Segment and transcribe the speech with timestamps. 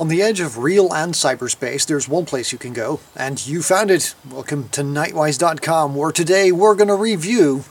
[0.00, 3.60] On the edge of real and cyberspace, there's one place you can go, and you
[3.60, 4.14] found it.
[4.30, 7.64] Welcome to Knightwise.com, where today we're going to review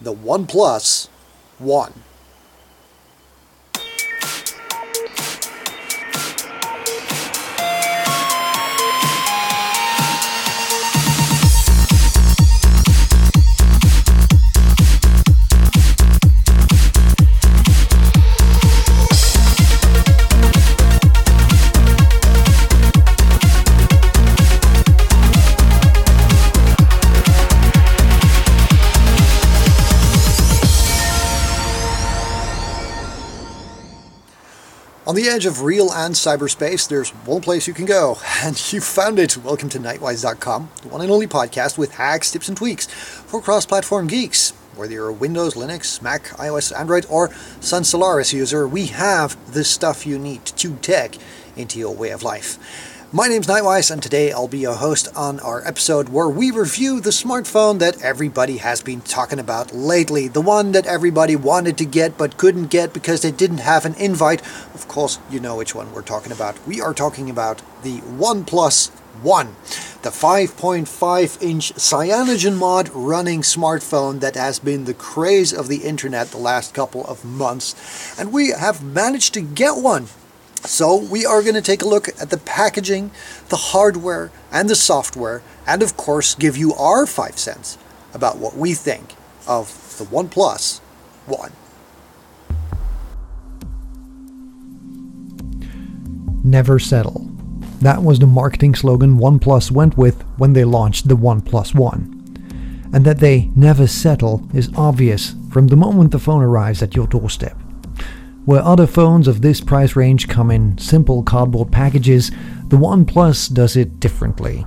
[0.00, 1.08] the OnePlus
[1.58, 2.04] One.
[35.08, 38.82] On the edge of real and cyberspace, there's one place you can go, and you
[38.82, 39.38] found it.
[39.38, 43.64] Welcome to Knightwise.com, the one and only podcast with hacks, tips, and tweaks for cross
[43.64, 44.50] platform geeks.
[44.76, 49.64] Whether you're a Windows, Linux, Mac, iOS, Android, or Sun Solaris user, we have the
[49.64, 51.14] stuff you need to tech
[51.56, 52.58] into your way of life.
[53.10, 57.00] My name's Knightwise, and today I'll be your host on our episode where we review
[57.00, 60.28] the smartphone that everybody has been talking about lately.
[60.28, 63.94] The one that everybody wanted to get but couldn't get because they didn't have an
[63.94, 64.42] invite.
[64.74, 66.58] Of course, you know which one we're talking about.
[66.66, 68.90] We are talking about the OnePlus
[69.22, 69.56] One,
[70.02, 76.36] the 5.5 inch CyanogenMod running smartphone that has been the craze of the internet the
[76.36, 78.20] last couple of months.
[78.20, 80.08] And we have managed to get one
[80.66, 83.10] so we are going to take a look at the packaging,
[83.48, 87.78] the hardware, and the software, and of course give you our five cents
[88.12, 89.14] about what we think
[89.46, 90.80] of the OnePlus
[91.26, 91.52] One.
[96.44, 97.28] Never settle.
[97.80, 102.14] That was the marketing slogan OnePlus went with when they launched the OnePlus One.
[102.92, 107.06] And that they never settle is obvious from the moment the phone arrives at your
[107.06, 107.56] doorstep.
[108.48, 112.30] Where other phones of this price range come in simple cardboard packages,
[112.68, 114.64] the OnePlus does it differently.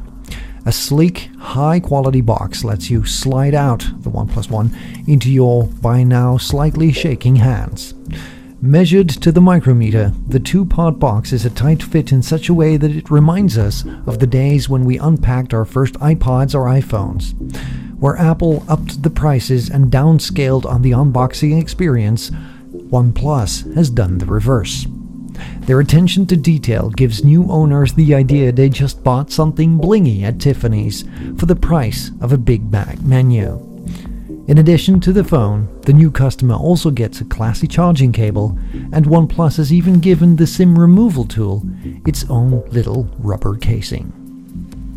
[0.68, 4.78] A sleek, high quality box lets you slide out the OnePlus One
[5.08, 7.96] into your by now slightly shaking hands.
[8.62, 12.54] Measured to the micrometer, the two part box is a tight fit in such a
[12.54, 16.68] way that it reminds us of the days when we unpacked our first iPods or
[16.68, 17.34] iPhones.
[18.00, 22.30] Where Apple upped the prices and downscaled on the unboxing experience,
[22.92, 24.86] OnePlus has done the reverse.
[25.62, 30.40] Their attention to detail gives new owners the idea they just bought something blingy at
[30.40, 31.06] Tiffany's
[31.38, 33.66] for the price of a Big Mac menu.
[34.50, 38.58] In addition to the phone, the new customer also gets a classy charging cable,
[38.92, 41.64] and OnePlus has even given the SIM removal tool
[42.06, 44.08] its own little rubber casing.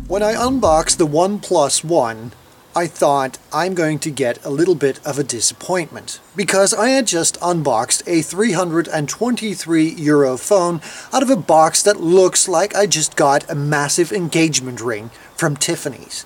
[0.09, 2.33] When I unboxed the OnePlus One,
[2.77, 7.07] I thought I'm going to get a little bit of a disappointment because I had
[7.07, 10.81] just unboxed a 323 euro phone
[11.13, 15.55] out of a box that looks like I just got a massive engagement ring from
[15.55, 16.25] Tiffany's.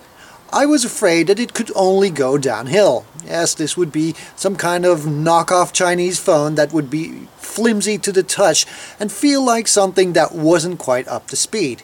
[0.52, 3.06] I was afraid that it could only go downhill.
[3.24, 8.12] Yes, this would be some kind of knockoff Chinese phone that would be flimsy to
[8.12, 8.66] the touch
[9.00, 11.84] and feel like something that wasn't quite up to speed.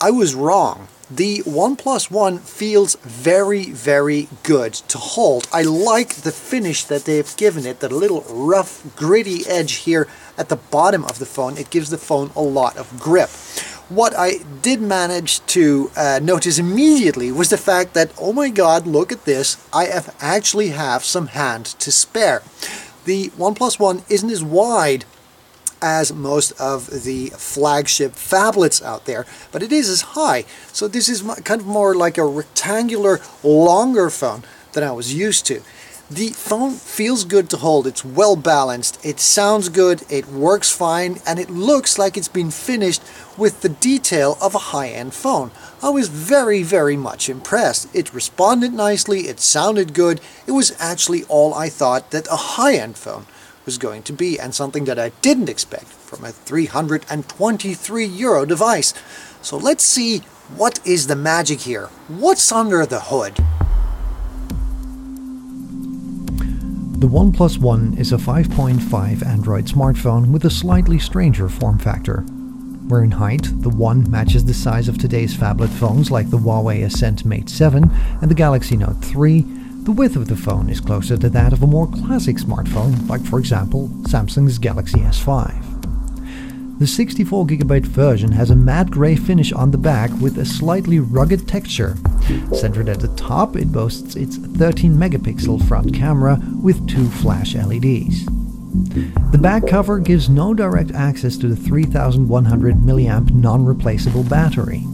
[0.00, 5.48] I was wrong the OnePlus One feels very, very good to hold.
[5.52, 10.50] I like the finish that they've given it, the little rough, gritty edge here at
[10.50, 11.56] the bottom of the phone.
[11.56, 13.30] It gives the phone a lot of grip.
[13.88, 18.86] What I did manage to uh, notice immediately was the fact that, oh my god,
[18.86, 22.42] look at this, I have actually have some hand to spare.
[23.06, 25.06] The OnePlus One isn't as wide
[25.80, 30.44] as most of the flagship phablets out there, but it is as high.
[30.72, 35.46] So this is kind of more like a rectangular, longer phone than I was used
[35.46, 35.62] to.
[36.10, 41.18] The phone feels good to hold, it's well balanced, it sounds good, it works fine,
[41.26, 43.02] and it looks like it's been finished
[43.36, 45.50] with the detail of a high-end phone.
[45.82, 47.94] I was very, very much impressed.
[47.94, 52.96] It responded nicely, it sounded good, it was actually all I thought that a high-end
[52.96, 53.26] phone
[53.68, 58.94] was going to be, and something that I didn't expect from a 323 euro device.
[59.42, 60.20] So let's see
[60.56, 61.88] what is the magic here.
[62.08, 63.34] What's under the hood?
[66.98, 72.22] The OnePlus One is a 5.5 Android smartphone with a slightly stranger form factor.
[72.88, 76.86] Where in height, the One matches the size of today's phablet phones like the Huawei
[76.86, 77.90] Ascend Mate 7
[78.22, 79.57] and the Galaxy Note 3,
[79.88, 83.24] the width of the phone is closer to that of a more classic smartphone, like
[83.24, 86.78] for example Samsung's Galaxy S5.
[86.78, 91.48] The 64GB version has a matte grey finish on the back with a slightly rugged
[91.48, 91.96] texture.
[92.52, 98.26] Centered at the top, it boasts its 13 megapixel front camera with two flash LEDs.
[99.32, 104.84] The back cover gives no direct access to the 3100 mAh non-replaceable battery.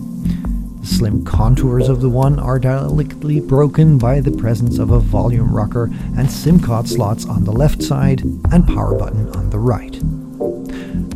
[0.85, 5.51] The slim contours of the One are delicately broken by the presence of a volume
[5.51, 8.21] rocker and SIM card slots on the left side
[8.53, 9.99] and power button on the right.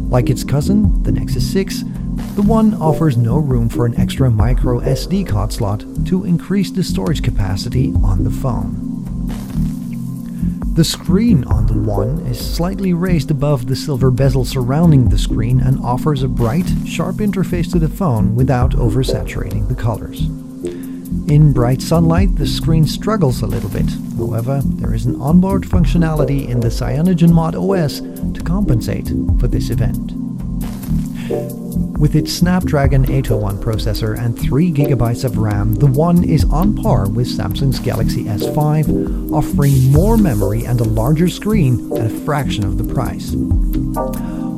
[0.09, 1.83] Like its cousin, the Nexus 6,
[2.35, 6.83] the One offers no room for an extra micro SD card slot to increase the
[6.83, 8.88] storage capacity on the phone.
[10.79, 15.59] The screen on the One is slightly raised above the silver bezel surrounding the screen
[15.59, 20.21] and offers a bright, sharp interface to the phone without oversaturating the colors.
[21.29, 23.91] In bright sunlight, the screen struggles a little bit.
[24.17, 28.01] However, there is an onboard functionality in the CyanogenMod OS
[28.35, 29.09] to compensate
[29.41, 30.13] for this event.
[31.99, 37.27] With its Snapdragon 801 processor and 3GB of RAM, the One is on par with
[37.27, 42.95] Samsung's Galaxy S5, offering more memory and a larger screen at a fraction of the
[42.95, 43.35] price.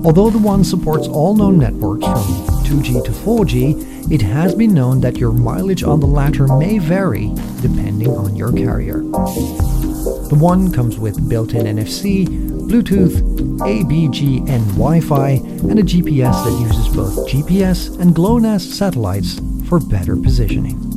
[0.04, 5.00] Although the One supports all known networks from 2G to 4G, it has been known
[5.00, 8.98] that your mileage on the latter may vary depending on your carrier.
[8.98, 13.22] The One comes with built-in NFC, Bluetooth,
[13.58, 20.89] ABGN Wi-Fi, and a GPS that uses both GPS and GLONASS satellites for better positioning.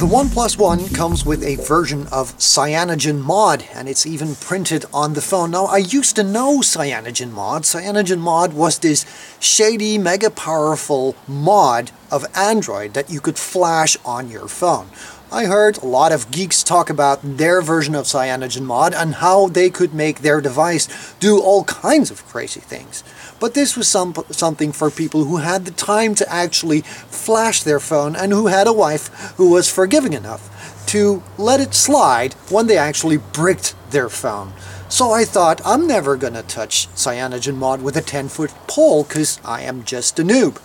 [0.00, 5.20] The OnePlus One comes with a version of CyanogenMod, and it's even printed on the
[5.20, 5.50] phone.
[5.50, 7.66] Now, I used to know CyanogenMod.
[7.66, 9.04] Cyanogen Mod was this
[9.40, 14.88] shady, mega powerful mod of Android that you could flash on your phone.
[15.32, 19.70] I heard a lot of geeks talk about their version of CyanogenMod and how they
[19.70, 23.04] could make their device do all kinds of crazy things.
[23.38, 27.78] But this was some, something for people who had the time to actually flash their
[27.78, 29.06] phone and who had a wife
[29.36, 34.52] who was forgiving enough to let it slide when they actually bricked their phone.
[34.88, 39.62] So I thought, I'm never going to touch CyanogenMod with a 10-foot pole because I
[39.62, 40.60] am just a noob.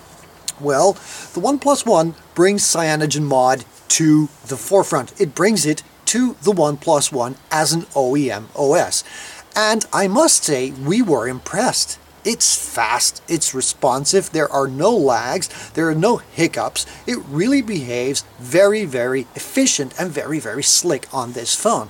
[0.59, 5.19] Well, the OnePlus One brings CyanogenMod to the forefront.
[5.19, 9.03] It brings it to the OnePlus One as an OEM OS.
[9.55, 11.99] And I must say, we were impressed.
[12.25, 16.87] It's fast, it's responsive, there are no lags, there are no hiccups.
[17.05, 21.89] It really behaves very, very efficient and very, very slick on this phone.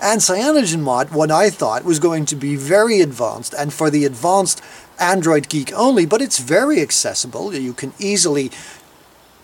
[0.00, 4.62] And CyanogenMod, what I thought was going to be very advanced and for the advanced
[5.00, 7.52] Android geek only, but it's very accessible.
[7.52, 8.52] You can easily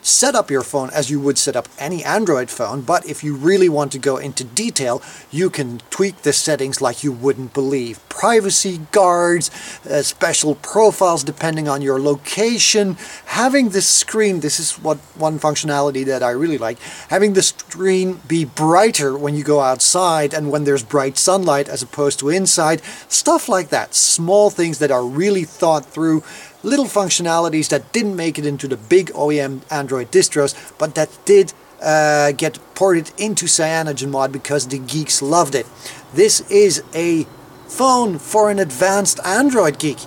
[0.08, 3.36] set up your phone as you would set up any Android phone, but if you
[3.36, 8.00] really want to go into detail, you can tweak the settings like you wouldn't believe.
[8.08, 9.50] Privacy guards,
[9.88, 12.96] uh, special profiles depending on your location,
[13.26, 16.78] having the screen, this is what one functionality that I really like,
[17.10, 21.82] having the screen be brighter when you go outside and when there's bright sunlight as
[21.82, 23.94] opposed to inside, stuff like that.
[23.94, 26.22] Small things that are really thought through
[26.62, 31.52] little functionalities that didn't make it into the big OEM Android distros, but that did
[31.82, 35.66] uh, get ported into CyanogenMod because the geeks loved it.
[36.14, 37.26] This is a
[37.68, 39.98] phone for an advanced Android geek.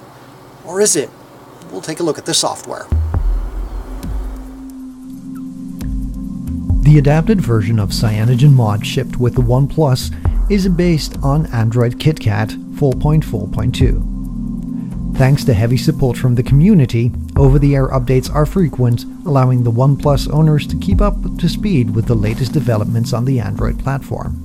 [0.66, 1.10] Or is it?
[1.72, 2.86] We'll take a look at the software.
[6.84, 14.11] The adapted version of CyanogenMod shipped with the OnePlus is based on Android KitKat 4.4.2.
[15.22, 20.66] Thanks to heavy support from the community, over-the-air updates are frequent, allowing the OnePlus owners
[20.66, 24.44] to keep up to speed with the latest developments on the Android platform.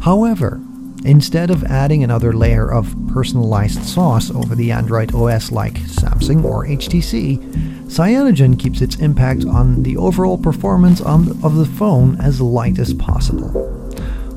[0.00, 0.62] However,
[1.04, 6.64] instead of adding another layer of personalized sauce over the Android OS like Samsung or
[6.64, 7.36] HTC,
[7.84, 13.79] Cyanogen keeps its impact on the overall performance of the phone as light as possible.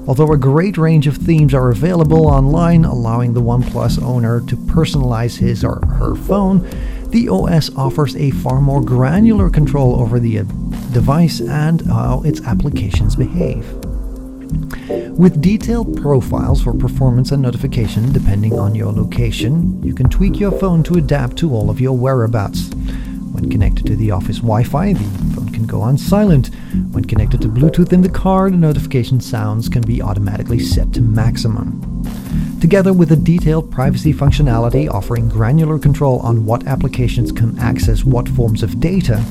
[0.06, 5.38] Although a great range of themes are available online, allowing the OnePlus owner to personalize
[5.38, 6.68] his or her phone,
[7.10, 10.44] the OS offers a far more granular control over the uh,
[10.92, 13.72] device and how its applications behave.
[15.18, 20.52] With detailed profiles for performance and notification depending on your location, you can tweak your
[20.52, 22.72] phone to adapt to all of your whereabouts.
[23.32, 26.48] When connected to the office Wi-Fi, the phone can go on silent.
[26.92, 31.02] When connected to Bluetooth in the car, the notification sounds can be automatically set to
[31.02, 31.82] maximum.
[32.60, 38.28] Together with a detailed privacy functionality offering granular control on what applications can access what
[38.30, 39.24] forms of data,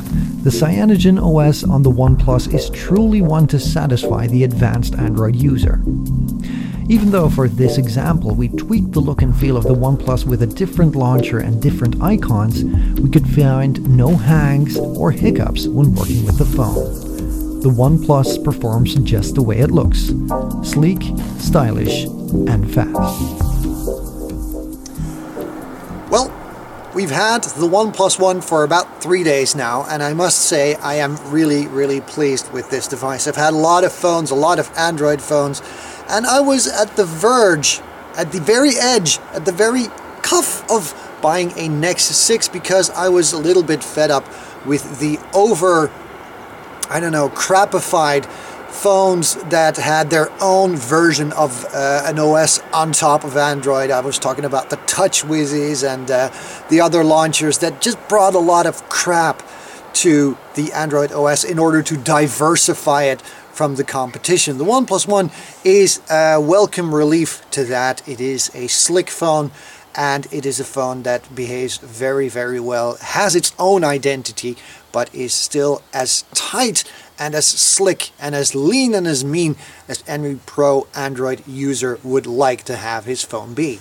[0.43, 5.81] the Cyanogen OS on the OnePlus is truly one to satisfy the advanced Android user.
[6.89, 10.43] Even though for this example we tweaked the look and feel of the OnePlus with
[10.43, 12.65] a different launcher and different icons,
[13.01, 17.13] we could find no hangs or hiccups when working with the phone
[17.63, 20.07] the OnePlus performs just the way it looks
[20.69, 21.01] sleek,
[21.39, 22.07] stylish,
[22.49, 23.23] and fast.
[26.11, 26.27] Well,
[26.93, 30.95] we've had the OnePlus One for about three days now, and I must say I
[30.95, 33.29] am really, really pleased with this device.
[33.29, 35.63] I've had a lot of phones, a lot of Android phones
[36.09, 37.81] and I was at the verge,
[38.17, 39.87] at the very edge, at the very
[40.23, 44.27] cuff of buying a Nexus 6 because I was a little bit fed up
[44.67, 45.91] with the over,
[46.91, 48.27] I don't know, crapified
[48.73, 53.91] phones that had their own version of uh, an OS on top of Android.
[53.91, 56.33] I was talking about the TouchWizzes and uh,
[56.69, 59.43] the other launchers that just brought a lot of crap
[59.95, 64.59] to the Android OS in order to diversify it from the competition.
[64.59, 65.31] The OnePlus One
[65.65, 68.07] is a welcome relief to that.
[68.09, 69.51] It is a slick phone
[69.95, 74.57] and it is a phone that behaves very very well has its own identity
[74.91, 76.85] but is still as tight
[77.19, 79.57] and as slick and as lean and as mean
[79.89, 83.81] as any pro Android user would like to have his phone be.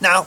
[0.00, 0.26] Now,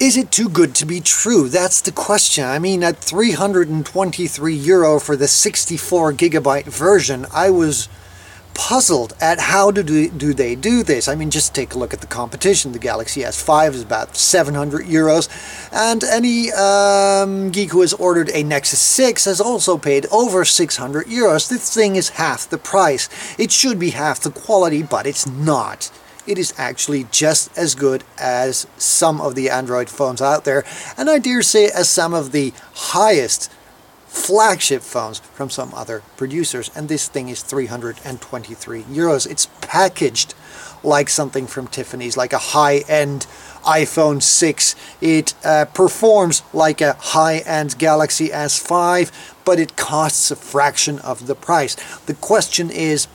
[0.00, 1.50] is it too good to be true?
[1.50, 2.44] That's the question.
[2.44, 7.86] I mean, at 323 euro for the 64 gigabyte version, I was
[8.54, 11.06] puzzled at how do, do, they do this.
[11.06, 12.72] I mean, just take a look at the competition.
[12.72, 15.28] The Galaxy S5 is about 700 euros,
[15.70, 21.06] and any um, geek who has ordered a Nexus 6 has also paid over 600
[21.08, 21.50] euros.
[21.50, 23.08] This thing is half the price.
[23.38, 25.90] It should be half the quality, but it's not.
[26.26, 30.64] It is actually just as good as some of the Android phones out there,
[30.96, 33.50] and I dare say as some of the highest
[34.10, 36.70] flagship phones from some other producers.
[36.74, 39.30] And this thing is 323 euros.
[39.30, 40.34] It's packaged
[40.82, 43.26] like something from Tiffany's like a high-end
[43.64, 49.12] iPhone 6 it uh, performs like a high-end Galaxy S5
[49.44, 51.74] but it costs a fraction of the price.
[52.06, 53.08] The question is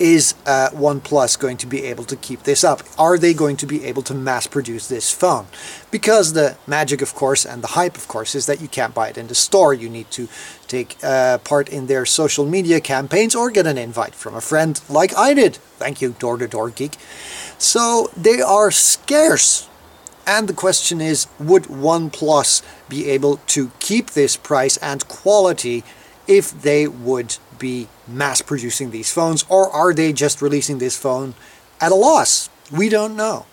[0.00, 2.82] is uh, OnePlus going to be able to keep this up?
[2.98, 5.46] Are they going to be able to mass produce this phone?
[5.90, 9.08] Because the magic, of course, and the hype, of course, is that you can't buy
[9.10, 9.74] it in the store.
[9.74, 10.26] You need to
[10.66, 14.80] take uh, part in their social media campaigns or get an invite from a friend
[14.88, 15.56] like I did.
[15.78, 16.96] Thank you, Door to Door Geek.
[17.58, 19.68] So they are scarce.
[20.26, 25.84] And the question is, would OnePlus be able to keep this price and quality
[26.26, 31.34] if they would be mass producing these phones or are they just releasing this phone
[31.80, 32.50] at a loss?
[32.72, 33.46] We don't know.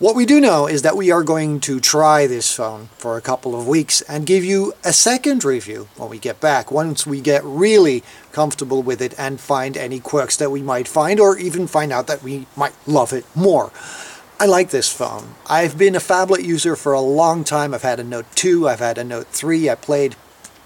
[0.00, 3.20] What we do know is that we are going to try this phone for a
[3.20, 7.20] couple of weeks and give you a second review when we get back, once we
[7.20, 11.66] get really comfortable with it and find any quirks that we might find or even
[11.66, 13.72] find out that we might love it more.
[14.38, 15.34] I like this phone.
[15.50, 17.74] I've been a phablet user for a long time.
[17.74, 20.16] I've had a Note 2, I've had a Note 3, I played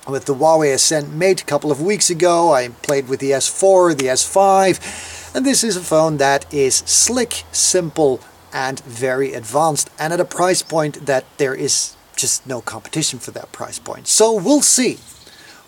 [0.09, 2.53] with the Huawei Ascend Mate a couple of weeks ago.
[2.53, 7.45] I played with the S4, the S5, and this is a phone that is slick,
[7.53, 8.21] simple,
[8.53, 13.33] and very advanced, and at a price point that there is just no competition for
[13.33, 14.07] that price point.
[14.07, 14.99] So we'll see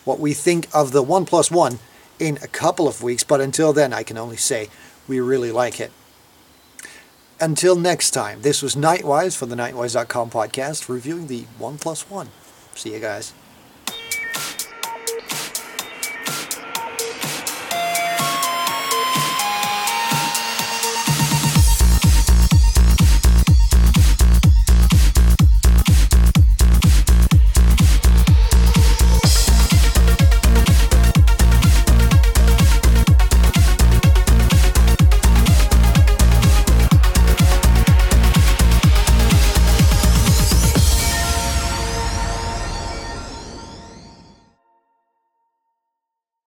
[0.04, 1.80] what we think of the OnePlus One
[2.18, 4.68] in a couple of weeks, but until then, I can only say
[5.08, 5.90] we really like it.
[7.40, 12.28] Until next time, this was Knightwise for the Knightwise.com podcast reviewing the OnePlus One.
[12.74, 13.34] See you guys.